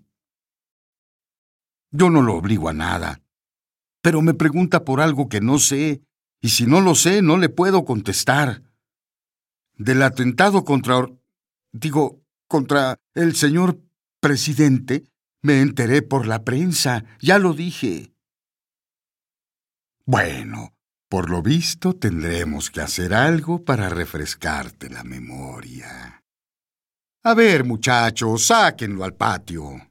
Yo 1.90 2.10
no 2.10 2.22
lo 2.22 2.36
obligo 2.36 2.68
a 2.68 2.72
nada 2.72 3.20
pero 4.02 4.22
me 4.22 4.34
pregunta 4.34 4.84
por 4.84 5.00
algo 5.00 5.28
que 5.28 5.40
no 5.40 5.58
sé, 5.58 6.02
y 6.40 6.50
si 6.50 6.66
no 6.66 6.80
lo 6.80 6.94
sé, 6.94 7.22
no 7.22 7.36
le 7.36 7.48
puedo 7.48 7.84
contestar. 7.84 8.62
Del 9.74 10.02
atentado 10.02 10.64
contra... 10.64 11.06
digo, 11.72 12.22
contra 12.48 12.98
el 13.14 13.34
señor 13.34 13.80
presidente, 14.20 15.04
me 15.42 15.60
enteré 15.60 16.02
por 16.02 16.26
la 16.26 16.44
prensa, 16.44 17.04
ya 17.20 17.38
lo 17.38 17.52
dije. 17.54 18.12
Bueno, 20.04 20.74
por 21.08 21.30
lo 21.30 21.42
visto 21.42 21.94
tendremos 21.94 22.70
que 22.70 22.80
hacer 22.80 23.14
algo 23.14 23.64
para 23.64 23.88
refrescarte 23.88 24.90
la 24.90 25.04
memoria. 25.04 26.24
A 27.22 27.34
ver, 27.34 27.64
muchachos, 27.64 28.46
sáquenlo 28.46 29.04
al 29.04 29.14
patio. 29.14 29.89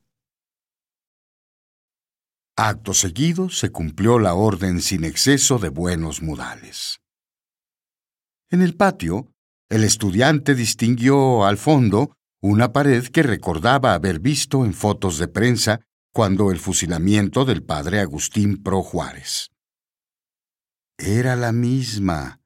Acto 2.61 2.93
seguido 2.93 3.47
se 3.47 3.71
cumplió 3.71 4.19
la 4.19 4.33
orden 4.33 4.81
sin 4.81 5.05
exceso 5.05 5.59
de 5.59 5.69
buenos 5.69 6.21
modales. 6.21 6.99
En 8.49 8.61
el 8.61 8.75
patio, 8.75 9.31
el 9.69 9.85
estudiante 9.85 10.55
distinguió 10.55 11.45
al 11.45 11.57
fondo 11.57 12.17
una 12.41 12.73
pared 12.73 13.07
que 13.07 13.23
recordaba 13.23 13.93
haber 13.93 14.19
visto 14.19 14.65
en 14.65 14.73
fotos 14.73 15.19
de 15.19 15.29
prensa 15.29 15.79
cuando 16.11 16.51
el 16.51 16.59
fusilamiento 16.59 17.45
del 17.45 17.63
padre 17.63 18.01
Agustín 18.01 18.61
Pro 18.61 18.83
Juárez. 18.83 19.51
Era 20.97 21.37
la 21.37 21.53
misma, 21.53 22.41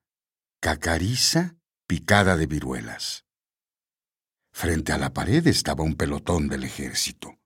cacariza 0.62 1.56
picada 1.88 2.38
de 2.38 2.46
viruelas. 2.46 3.26
Frente 4.52 4.92
a 4.92 5.00
la 5.00 5.12
pared 5.12 5.48
estaba 5.48 5.84
un 5.84 5.96
pelotón 5.96 6.50
del 6.50 6.66
ejército. 6.66 7.40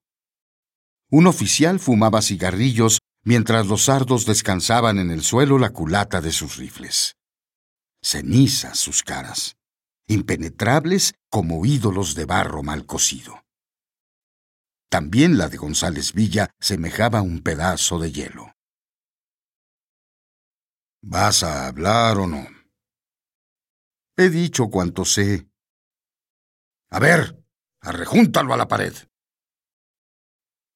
Un 1.09 1.27
oficial 1.27 1.79
fumaba 1.79 2.21
cigarrillos 2.21 2.99
mientras 3.23 3.67
los 3.67 3.85
sardos 3.85 4.25
descansaban 4.25 4.99
en 4.99 5.11
el 5.11 5.23
suelo 5.23 5.57
la 5.57 5.71
culata 5.71 6.21
de 6.21 6.31
sus 6.31 6.57
rifles. 6.57 7.15
Cenizas 8.01 8.77
sus 8.77 9.03
caras, 9.03 9.55
impenetrables 10.07 11.13
como 11.29 11.65
ídolos 11.65 12.15
de 12.15 12.25
barro 12.25 12.63
mal 12.63 12.85
cocido. 12.85 13.43
También 14.89 15.37
la 15.37 15.49
de 15.49 15.57
González 15.57 16.13
Villa 16.13 16.49
semejaba 16.59 17.21
un 17.21 17.41
pedazo 17.41 17.99
de 17.99 18.11
hielo. 18.11 18.53
¿Vas 21.01 21.43
a 21.43 21.67
hablar 21.67 22.17
o 22.17 22.27
no? 22.27 22.47
He 24.15 24.29
dicho 24.29 24.69
cuanto 24.69 25.05
sé. 25.05 25.49
A 26.89 26.99
ver, 26.99 27.37
Arrejúntalo 27.81 28.53
a 28.53 28.57
la 28.57 28.67
pared. 28.67 28.93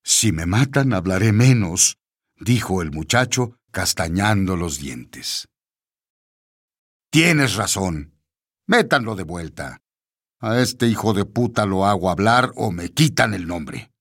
Si 0.04 0.32
me 0.32 0.46
matan, 0.46 0.94
hablaré 0.94 1.32
menos, 1.32 1.98
dijo 2.40 2.82
el 2.82 2.92
muchacho, 2.92 3.58
castañando 3.72 4.56
los 4.56 4.80
dientes. 4.80 5.48
Tienes 7.12 7.56
razón. 7.56 8.18
Métanlo 8.68 9.16
de 9.16 9.24
vuelta. 9.24 9.82
A 10.40 10.60
este 10.60 10.88
hijo 10.88 11.14
de 11.14 11.26
puta 11.26 11.66
lo 11.66 11.86
hago 11.86 12.10
hablar 12.10 12.52
o 12.56 12.72
me 12.72 12.90
quitan 12.90 13.34
el 13.34 13.48
nombre. 13.48 13.92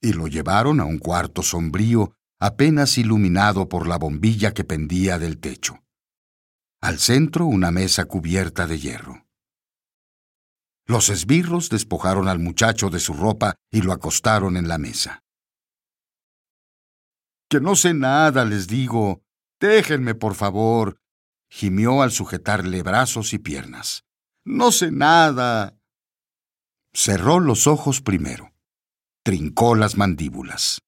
Y 0.00 0.12
lo 0.12 0.28
llevaron 0.28 0.80
a 0.80 0.84
un 0.84 0.98
cuarto 0.98 1.42
sombrío, 1.42 2.14
apenas 2.38 2.96
iluminado 2.98 3.68
por 3.68 3.86
la 3.86 3.98
bombilla 3.98 4.54
que 4.54 4.64
pendía 4.64 5.18
del 5.18 5.38
techo. 5.38 5.82
Al 6.80 6.98
centro 6.98 7.46
una 7.46 7.70
mesa 7.70 8.04
cubierta 8.06 8.66
de 8.66 8.78
hierro. 8.78 9.26
Los 10.90 11.08
esbirros 11.08 11.68
despojaron 11.68 12.26
al 12.26 12.40
muchacho 12.40 12.90
de 12.90 12.98
su 12.98 13.12
ropa 13.12 13.54
y 13.70 13.80
lo 13.80 13.92
acostaron 13.92 14.56
en 14.56 14.66
la 14.66 14.76
mesa. 14.76 15.22
Que 17.48 17.60
no 17.60 17.76
sé 17.76 17.94
nada, 17.94 18.44
les 18.44 18.66
digo. 18.66 19.22
Déjenme, 19.60 20.16
por 20.16 20.34
favor, 20.34 20.98
gimió 21.48 22.02
al 22.02 22.10
sujetarle 22.10 22.82
brazos 22.82 23.32
y 23.34 23.38
piernas. 23.38 24.02
No 24.44 24.72
sé 24.72 24.90
nada. 24.90 25.78
Cerró 26.92 27.38
los 27.38 27.68
ojos 27.68 28.00
primero. 28.00 28.52
Trincó 29.22 29.76
las 29.76 29.96
mandíbulas. 29.96 30.80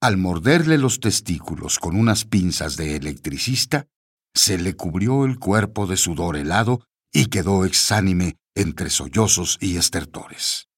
Al 0.00 0.16
morderle 0.16 0.76
los 0.76 0.98
testículos 0.98 1.78
con 1.78 1.94
unas 1.94 2.24
pinzas 2.24 2.76
de 2.76 2.96
electricista, 2.96 3.86
se 4.34 4.58
le 4.58 4.74
cubrió 4.74 5.24
el 5.24 5.38
cuerpo 5.38 5.86
de 5.86 5.96
sudor 5.96 6.36
helado 6.36 6.84
y 7.12 7.26
quedó 7.26 7.64
exánime 7.64 8.39
entre 8.54 8.90
sollozos 8.90 9.58
y 9.60 9.76
estertores. 9.76 10.68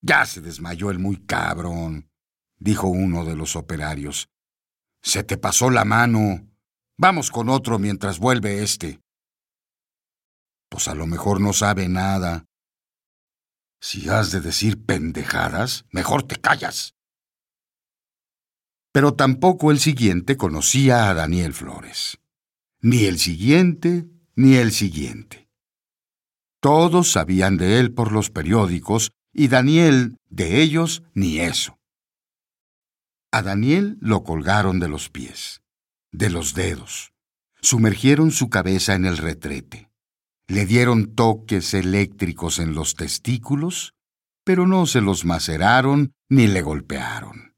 Ya 0.00 0.24
se 0.26 0.40
desmayó 0.40 0.90
el 0.90 0.98
muy 0.98 1.16
cabrón, 1.16 2.10
dijo 2.56 2.88
uno 2.88 3.24
de 3.24 3.36
los 3.36 3.56
operarios. 3.56 4.28
Se 5.02 5.24
te 5.24 5.36
pasó 5.36 5.70
la 5.70 5.84
mano. 5.84 6.48
Vamos 6.96 7.30
con 7.30 7.48
otro 7.48 7.78
mientras 7.78 8.18
vuelve 8.18 8.62
este. 8.62 9.00
Pues 10.68 10.88
a 10.88 10.94
lo 10.94 11.06
mejor 11.06 11.40
no 11.40 11.52
sabe 11.52 11.88
nada. 11.88 12.44
Si 13.80 14.08
has 14.08 14.32
de 14.32 14.40
decir 14.40 14.84
pendejadas, 14.84 15.84
mejor 15.90 16.24
te 16.24 16.36
callas. 16.36 16.94
Pero 18.92 19.14
tampoco 19.14 19.70
el 19.70 19.78
siguiente 19.78 20.36
conocía 20.36 21.08
a 21.08 21.14
Daniel 21.14 21.54
Flores. 21.54 22.18
Ni 22.80 23.04
el 23.04 23.18
siguiente, 23.18 24.08
ni 24.34 24.56
el 24.56 24.72
siguiente. 24.72 25.47
Todos 26.60 27.12
sabían 27.12 27.56
de 27.56 27.78
él 27.78 27.92
por 27.92 28.12
los 28.12 28.30
periódicos 28.30 29.12
y 29.32 29.48
Daniel 29.48 30.16
de 30.28 30.60
ellos 30.60 31.02
ni 31.14 31.38
eso. 31.40 31.78
A 33.30 33.42
Daniel 33.42 33.98
lo 34.00 34.24
colgaron 34.24 34.80
de 34.80 34.88
los 34.88 35.10
pies, 35.10 35.62
de 36.12 36.30
los 36.30 36.54
dedos, 36.54 37.12
sumergieron 37.60 38.30
su 38.30 38.48
cabeza 38.48 38.94
en 38.94 39.04
el 39.04 39.18
retrete, 39.18 39.90
le 40.48 40.64
dieron 40.66 41.14
toques 41.14 41.74
eléctricos 41.74 42.58
en 42.58 42.74
los 42.74 42.94
testículos, 42.94 43.94
pero 44.44 44.66
no 44.66 44.86
se 44.86 45.02
los 45.02 45.24
maceraron 45.24 46.12
ni 46.28 46.46
le 46.46 46.62
golpearon. 46.62 47.54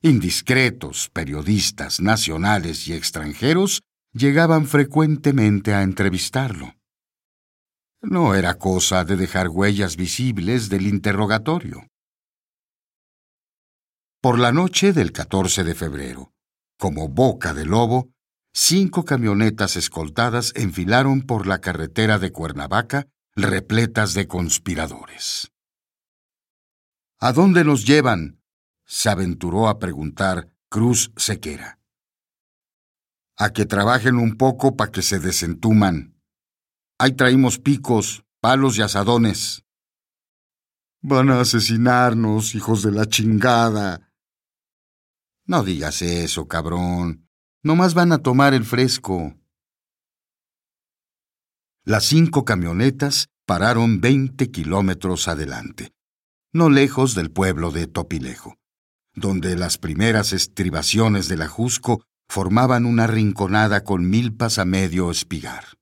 Indiscretos 0.00 1.10
periodistas 1.10 2.00
nacionales 2.00 2.86
y 2.86 2.92
extranjeros 2.92 3.82
llegaban 4.12 4.66
frecuentemente 4.66 5.74
a 5.74 5.82
entrevistarlo. 5.82 6.77
No 8.00 8.34
era 8.34 8.54
cosa 8.54 9.04
de 9.04 9.16
dejar 9.16 9.48
huellas 9.48 9.96
visibles 9.96 10.68
del 10.68 10.86
interrogatorio. 10.86 11.88
Por 14.20 14.38
la 14.38 14.52
noche 14.52 14.92
del 14.92 15.12
14 15.12 15.64
de 15.64 15.74
febrero, 15.74 16.32
como 16.78 17.08
boca 17.08 17.54
de 17.54 17.64
lobo, 17.64 18.10
cinco 18.52 19.04
camionetas 19.04 19.76
escoltadas 19.76 20.52
enfilaron 20.54 21.22
por 21.22 21.46
la 21.46 21.60
carretera 21.60 22.18
de 22.18 22.32
Cuernavaca 22.32 23.08
repletas 23.34 24.14
de 24.14 24.26
conspiradores. 24.26 25.52
¿A 27.20 27.32
dónde 27.32 27.64
nos 27.64 27.84
llevan? 27.84 28.40
se 28.84 29.10
aventuró 29.10 29.68
a 29.68 29.78
preguntar 29.78 30.48
Cruz 30.68 31.12
Sequera. 31.16 31.78
A 33.36 33.50
que 33.50 33.66
trabajen 33.66 34.16
un 34.16 34.36
poco 34.36 34.76
para 34.76 34.90
que 34.90 35.02
se 35.02 35.20
desentuman, 35.20 36.17
Ahí 37.00 37.12
traímos 37.12 37.60
picos, 37.60 38.24
palos 38.40 38.76
y 38.76 38.82
asadones. 38.82 39.64
Van 41.00 41.30
a 41.30 41.40
asesinarnos, 41.40 42.56
hijos 42.56 42.82
de 42.82 42.90
la 42.90 43.06
chingada. 43.06 44.12
No 45.46 45.62
digas 45.62 46.02
eso, 46.02 46.48
cabrón. 46.48 47.28
Nomás 47.62 47.94
van 47.94 48.10
a 48.10 48.18
tomar 48.18 48.52
el 48.52 48.64
fresco. 48.64 49.36
Las 51.84 52.04
cinco 52.04 52.44
camionetas 52.44 53.28
pararon 53.46 54.00
veinte 54.00 54.50
kilómetros 54.50 55.28
adelante, 55.28 55.94
no 56.52 56.68
lejos 56.68 57.14
del 57.14 57.30
pueblo 57.30 57.70
de 57.70 57.86
Topilejo, 57.86 58.56
donde 59.14 59.56
las 59.56 59.78
primeras 59.78 60.32
estribaciones 60.32 61.28
del 61.28 61.42
Ajusco 61.42 62.04
formaban 62.28 62.84
una 62.84 63.06
rinconada 63.06 63.84
con 63.84 64.10
milpas 64.10 64.58
a 64.58 64.64
medio 64.64 65.10
espigar. 65.10 65.77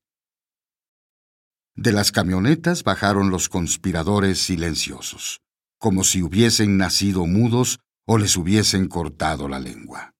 De 1.77 1.91
las 1.91 2.11
camionetas 2.11 2.83
bajaron 2.83 3.29
los 3.29 3.49
conspiradores 3.49 4.39
silenciosos, 4.39 5.41
como 5.77 6.03
si 6.03 6.23
hubiesen 6.23 6.75
nacido 6.75 7.27
mudos 7.27 7.79
o 8.07 8.17
les 8.17 8.35
hubiesen 8.35 8.87
cortado 8.87 9.47
la 9.47 9.59
lengua. 9.59 10.15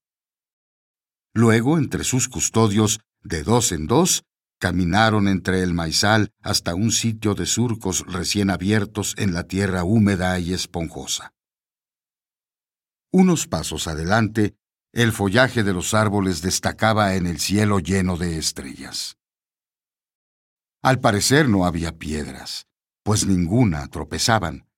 Luego, 1.34 1.80
entre 1.80 2.04
sus 2.04 2.28
custodios, 2.28 3.00
de 3.24 3.42
dos 3.42 3.72
en 3.72 3.88
dos, 3.88 4.24
caminaron 4.60 5.28
entre 5.28 5.64
el 5.64 5.74
maizal 5.74 6.30
hasta 6.44 6.76
un 6.76 6.92
sitio 6.92 7.34
de 7.34 7.48
surcos 7.48 8.06
recién 8.06 8.52
abiertos 8.52 9.16
en 9.18 9.34
la 9.34 9.48
tierra 9.48 9.84
húmeda 9.84 10.38
y 10.38 10.54
esponjosa. 10.54 11.34
Unos 13.12 13.48
pasos 13.48 13.88
adelante, 13.88 14.54
el 14.94 15.12
follaje 15.12 15.64
de 15.64 15.74
los 15.74 15.96
árboles 15.96 16.44
destacaba 16.44 17.16
en 17.16 17.26
el 17.26 17.40
cielo 17.40 17.80
lleno 17.80 18.16
de 18.16 18.38
estrellas. 18.38 19.18
Al 20.88 21.02
parecer 21.02 21.50
no 21.50 21.66
había 21.66 21.98
piedras, 21.98 22.66
pues 23.04 23.26
ninguna 23.26 23.90
tropezaban, 23.90 24.70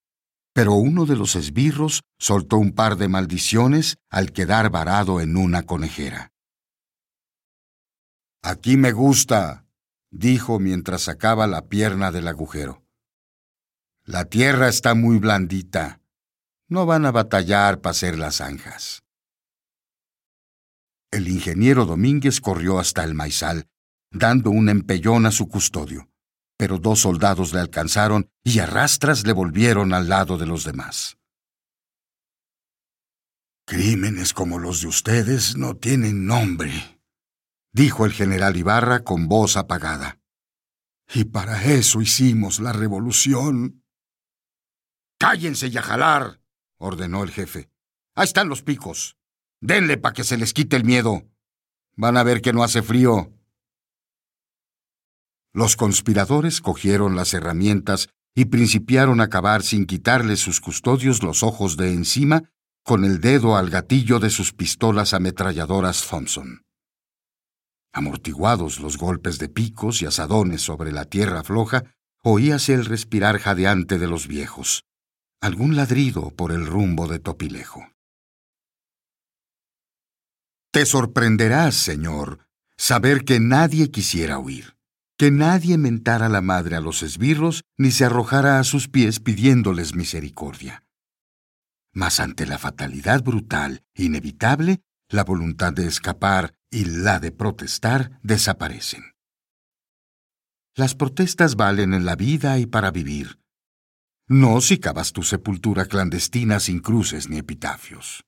pero 0.56 0.74
uno 0.74 1.06
de 1.06 1.16
los 1.16 1.36
esbirros 1.36 2.02
soltó 2.18 2.58
un 2.58 2.72
par 2.72 2.96
de 2.96 3.08
maldiciones 3.08 3.98
al 4.10 4.32
quedar 4.32 4.72
varado 4.72 5.22
en 5.22 5.38
una 5.38 5.68
conejera. 5.68 6.32
Aquí 8.42 8.76
me 8.76 8.92
gusta, 8.92 9.68
dijo 10.10 10.58
mientras 10.58 11.04
sacaba 11.04 11.46
la 11.46 11.68
pierna 11.68 12.10
del 12.10 12.28
agujero. 12.28 12.84
La 14.04 14.26
tierra 14.26 14.68
está 14.68 14.96
muy 14.96 15.20
blandita. 15.20 16.02
No 16.70 16.88
van 16.88 17.06
a 17.06 17.12
batallar 17.12 17.82
para 17.82 17.92
hacer 17.92 18.18
las 18.18 18.38
zanjas. 18.38 19.04
El 21.12 21.28
ingeniero 21.28 21.86
Domínguez 21.86 22.42
corrió 22.42 22.80
hasta 22.80 23.04
el 23.04 23.14
maizal 23.14 23.68
dando 24.12 24.50
un 24.50 24.70
empellón 24.70 25.26
a 25.26 25.32
su 25.32 25.48
custodio, 25.48 26.10
pero 26.58 26.78
dos 26.78 27.00
soldados 27.02 27.54
le 27.54 27.60
alcanzaron 27.60 28.30
y 28.44 28.60
a 28.60 28.66
rastras 28.66 29.26
le 29.26 29.34
volvieron 29.34 29.94
al 29.94 30.10
lado 30.10 30.38
de 30.38 30.46
los 30.46 30.64
demás. 30.64 31.18
Crímenes 33.66 34.34
como 34.34 34.58
los 34.58 34.82
de 34.82 34.88
ustedes 34.88 35.56
no 35.56 35.76
tienen 35.76 36.26
nombre, 36.26 37.02
dijo 37.72 38.06
el 38.06 38.14
general 38.14 38.58
Ibarra 38.58 39.04
con 39.04 39.28
voz 39.28 39.58
apagada. 39.58 40.20
Y 41.14 41.26
para 41.26 41.64
eso 41.64 42.02
hicimos 42.02 42.60
la 42.60 42.72
revolución. 42.72 43.84
Cállense 45.20 45.68
y 45.68 45.78
a 45.78 45.82
jalar, 45.82 46.42
ordenó 46.78 47.24
el 47.24 47.32
jefe. 47.32 47.70
Ahí 48.16 48.26
están 48.26 48.50
los 48.50 48.62
picos. 48.62 49.18
Denle 49.62 49.98
para 49.98 50.14
que 50.14 50.24
se 50.24 50.38
les 50.38 50.54
quite 50.54 50.76
el 50.76 50.84
miedo. 50.84 51.24
Van 51.96 52.16
a 52.18 52.24
ver 52.24 52.42
que 52.42 52.54
no 52.54 52.64
hace 52.64 52.82
frío. 52.82 53.34
Los 55.54 55.76
conspiradores 55.76 56.62
cogieron 56.62 57.16
las 57.16 57.34
herramientas 57.34 58.10
y 58.36 58.46
principiaron 58.46 59.20
a 59.20 59.30
cavar 59.30 59.64
sin 59.64 59.86
quitarle 59.86 60.38
sus 60.38 60.62
custodios 60.62 61.24
los 61.24 61.42
ojos 61.44 61.76
de 61.76 61.92
encima 61.94 62.44
con 62.84 63.04
el 63.04 63.20
dedo 63.20 63.58
al 63.58 63.70
gatillo 63.70 64.20
de 64.20 64.30
sus 64.30 64.54
pistolas 64.54 65.14
ametralladoras 65.14 66.08
Thompson. 66.08 66.62
Amortiguados 67.92 68.80
los 68.80 68.98
golpes 68.98 69.40
de 69.40 69.50
picos 69.50 70.02
y 70.02 70.06
asadones 70.06 70.62
sobre 70.62 70.92
la 70.92 71.06
tierra 71.06 71.44
floja, 71.44 71.96
oíase 72.24 72.76
el 72.76 72.86
respirar 72.86 73.40
jadeante 73.40 73.98
de 73.98 74.08
los 74.08 74.28
viejos, 74.28 74.84
algún 75.42 75.76
ladrido 75.76 76.30
por 76.30 76.52
el 76.52 76.68
rumbo 76.68 77.08
de 77.08 77.20
Topilejo. 77.20 77.92
Te 80.72 80.86
sorprenderás, 80.86 81.76
señor, 81.76 82.48
saber 82.78 83.26
que 83.26 83.40
nadie 83.40 83.90
quisiera 83.90 84.38
huir 84.38 84.79
que 85.20 85.32
nadie 85.32 85.78
mentara 85.78 86.30
la 86.30 86.40
madre 86.40 86.78
a 86.78 86.80
los 86.80 87.04
esbirros 87.04 87.66
ni 87.78 87.92
se 87.92 88.06
arrojara 88.06 88.58
a 88.58 88.64
sus 88.64 88.88
pies 88.88 89.20
pidiéndoles 89.20 89.94
misericordia. 89.94 90.86
Mas 91.94 92.22
ante 92.22 92.46
la 92.46 92.58
fatalidad 92.58 93.22
brutal, 93.22 93.84
inevitable, 93.96 94.82
la 95.10 95.26
voluntad 95.26 95.74
de 95.74 95.88
escapar 95.88 96.54
y 96.72 96.86
la 96.86 97.20
de 97.20 97.34
protestar 97.34 98.18
desaparecen. 98.24 99.14
Las 100.74 100.96
protestas 100.96 101.58
valen 101.58 101.94
en 101.94 102.06
la 102.06 102.16
vida 102.16 102.58
y 102.58 102.66
para 102.66 102.90
vivir, 102.90 103.42
no 104.26 104.62
si 104.62 104.78
cavas 104.78 105.12
tu 105.12 105.24
sepultura 105.24 105.86
clandestina 105.86 106.62
sin 106.62 106.80
cruces 106.80 107.28
ni 107.28 107.40
epitafios. 107.40 108.24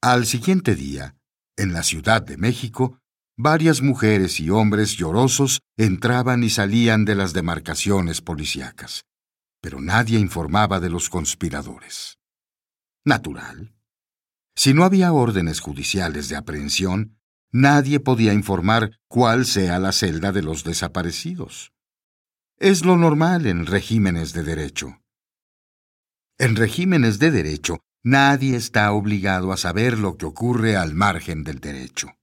Al 0.00 0.24
siguiente 0.24 0.76
día, 0.76 1.14
en 1.58 1.74
la 1.74 1.82
Ciudad 1.82 2.22
de 2.22 2.38
México, 2.38 3.00
varias 3.36 3.82
mujeres 3.82 4.40
y 4.40 4.50
hombres 4.50 4.96
llorosos 4.96 5.60
entraban 5.76 6.42
y 6.42 6.50
salían 6.50 7.04
de 7.04 7.14
las 7.14 7.32
demarcaciones 7.32 8.20
policíacas, 8.20 9.04
pero 9.60 9.80
nadie 9.80 10.18
informaba 10.18 10.80
de 10.80 10.90
los 10.90 11.10
conspiradores. 11.10 12.18
Natural. 13.04 13.74
Si 14.56 14.72
no 14.72 14.84
había 14.84 15.12
órdenes 15.12 15.60
judiciales 15.60 16.28
de 16.28 16.36
aprehensión, 16.36 17.18
nadie 17.52 18.00
podía 18.00 18.32
informar 18.32 18.98
cuál 19.08 19.46
sea 19.46 19.78
la 19.78 19.92
celda 19.92 20.32
de 20.32 20.42
los 20.42 20.64
desaparecidos. 20.64 21.72
Es 22.58 22.84
lo 22.84 22.96
normal 22.96 23.46
en 23.46 23.66
regímenes 23.66 24.32
de 24.32 24.44
derecho. 24.44 25.00
En 26.38 26.56
regímenes 26.56 27.18
de 27.18 27.30
derecho, 27.30 27.84
Nadie 28.06 28.54
está 28.54 28.92
obligado 28.92 29.50
a 29.50 29.56
saber 29.56 29.98
lo 29.98 30.18
que 30.18 30.26
ocurre 30.26 30.76
al 30.76 30.94
margen 30.94 31.42
del 31.42 31.58
derecho. 31.58 32.18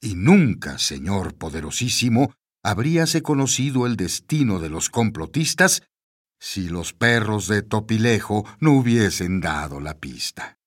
Y 0.00 0.14
nunca, 0.14 0.78
Señor 0.78 1.34
poderosísimo, 1.34 2.34
habríase 2.62 3.22
conocido 3.22 3.86
el 3.86 3.96
destino 3.96 4.58
de 4.58 4.68
los 4.68 4.90
complotistas 4.90 5.82
si 6.40 6.68
los 6.68 6.92
perros 6.92 7.48
de 7.48 7.62
Topilejo 7.62 8.44
no 8.60 8.72
hubiesen 8.72 9.40
dado 9.40 9.80
la 9.80 9.98
pista. 9.98 10.58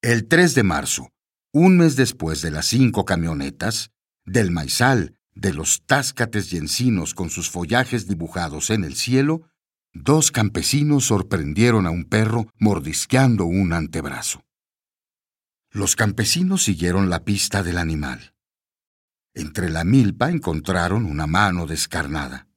El 0.00 0.28
3 0.28 0.54
de 0.54 0.62
marzo, 0.62 1.10
un 1.52 1.78
mes 1.78 1.96
después 1.96 2.42
de 2.42 2.50
las 2.50 2.66
cinco 2.66 3.04
camionetas, 3.04 3.90
del 4.24 4.50
maizal, 4.50 5.16
de 5.34 5.52
los 5.52 5.82
táscates 5.86 6.52
y 6.52 6.58
encinos 6.58 7.14
con 7.14 7.30
sus 7.30 7.50
follajes 7.50 8.06
dibujados 8.06 8.70
en 8.70 8.84
el 8.84 8.94
cielo, 8.94 9.50
dos 9.92 10.30
campesinos 10.30 11.04
sorprendieron 11.04 11.86
a 11.86 11.90
un 11.90 12.04
perro 12.04 12.46
mordisqueando 12.58 13.44
un 13.44 13.72
antebrazo. 13.72 14.45
Los 15.76 15.94
campesinos 15.94 16.64
siguieron 16.64 17.10
la 17.10 17.22
pista 17.22 17.62
del 17.62 17.76
animal. 17.76 18.32
Entre 19.34 19.68
la 19.68 19.84
milpa 19.84 20.30
encontraron 20.30 21.04
una 21.04 21.26
mano 21.26 21.66
descarnada. 21.66 22.48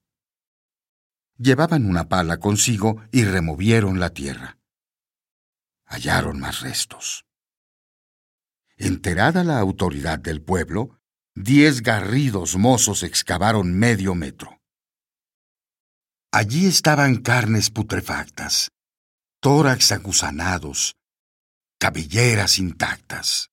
Llevaban 1.37 1.85
una 1.85 2.07
pala 2.07 2.37
consigo 2.37 3.01
y 3.11 3.25
removieron 3.25 3.99
la 3.99 4.11
tierra. 4.11 4.57
Hallaron 5.85 6.39
más 6.39 6.61
restos. 6.61 7.25
Enterada 8.77 9.43
la 9.43 9.59
autoridad 9.59 10.19
del 10.19 10.41
pueblo, 10.41 10.97
diez 11.35 11.81
garridos 11.81 12.55
mozos 12.55 13.03
excavaron 13.03 13.77
medio 13.77 14.15
metro. 14.15 14.61
Allí 16.31 16.67
estaban 16.67 17.17
carnes 17.17 17.69
putrefactas, 17.69 18.71
tórax 19.41 19.91
agusanados, 19.91 20.95
cabelleras 21.79 22.59
intactas. 22.59 23.51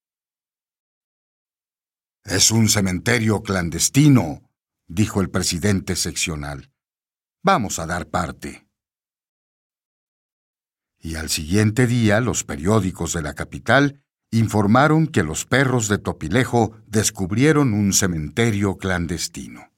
Es 2.25 2.51
un 2.51 2.69
cementerio 2.69 3.45
clandestino, 3.45 4.43
dijo 4.89 5.21
el 5.21 5.31
presidente 5.31 5.95
seccional. 5.95 6.73
Vamos 7.45 7.79
a 7.79 7.87
dar 7.87 8.09
parte. 8.09 8.67
Y 10.99 11.15
al 11.15 11.31
siguiente 11.31 11.87
día 11.87 12.21
los 12.21 12.43
periódicos 12.43 13.13
de 13.13 13.23
la 13.23 13.35
capital 13.35 14.03
informaron 14.33 15.07
que 15.07 15.23
los 15.23 15.45
perros 15.45 15.87
de 15.87 15.99
Topilejo 15.99 16.77
descubrieron 16.89 17.73
un 17.75 17.93
cementerio 17.93 18.77
clandestino. 18.77 19.73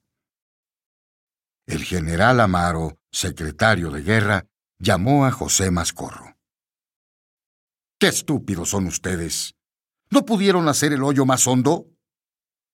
El 1.67 1.85
general 1.85 2.41
Amaro, 2.41 2.99
secretario 3.13 3.91
de 3.91 4.01
guerra, 4.01 4.47
llamó 4.79 5.27
a 5.27 5.33
José 5.33 5.71
Mascorro. 5.71 6.38
¡Qué 7.99 8.09
estúpidos 8.09 8.71
son 8.71 8.87
ustedes! 8.87 9.57
¿No 10.11 10.25
pudieron 10.25 10.69
hacer 10.69 10.93
el 10.93 11.03
hoyo 11.03 11.27
más 11.27 11.47
hondo? 11.47 11.91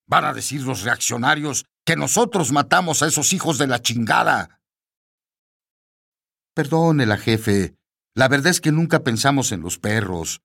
Van 0.07 0.27
a 0.27 0.35
decir 0.35 0.61
los 0.63 0.83
reaccionarios 0.83 1.65
que 1.87 1.97
nosotros 1.97 2.53
matamos 2.53 3.03
a 3.03 3.07
esos 3.07 3.33
hijos 3.33 3.57
de 3.57 3.67
la 3.67 3.81
chingada. 3.81 4.61
Perdónela, 6.55 7.17
jefe. 7.17 7.75
La 8.15 8.29
verdad 8.29 8.49
es 8.49 8.61
que 8.61 8.71
nunca 8.71 9.03
pensamos 9.03 9.51
en 9.51 9.63
los 9.63 9.79
perros, 9.79 10.43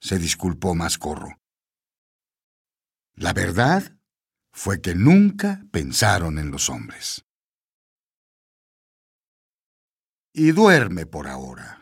se 0.00 0.18
disculpó 0.18 0.74
Mascorro. 0.74 1.40
La 3.14 3.32
verdad 3.32 3.98
fue 4.52 4.80
que 4.80 4.94
nunca 4.94 5.64
pensaron 5.72 6.38
en 6.38 6.50
los 6.50 6.68
hombres 6.68 7.24
y 10.32 10.52
duerme 10.52 11.06
por 11.06 11.26
ahora. 11.26 11.79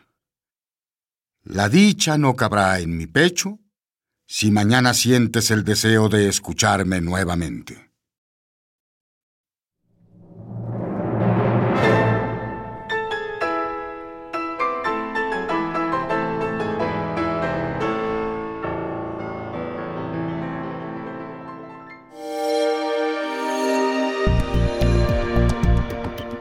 La 1.51 1.67
dicha 1.67 2.15
no 2.15 2.35
cabrá 2.35 2.79
en 2.79 2.95
mi 2.95 3.07
pecho 3.07 3.57
si 4.27 4.51
mañana 4.51 4.93
sientes 4.93 5.49
el 5.49 5.63
deseo 5.63 6.07
de 6.07 6.27
escucharme 6.27 7.01
nuevamente. 7.01 7.89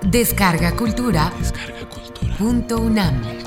Descarga 0.03 0.77
Cultura. 0.77 1.33
Descarga 1.39 1.89
Cultura. 1.89 2.37
Punto 2.37 2.77
UNAM. 2.77 3.38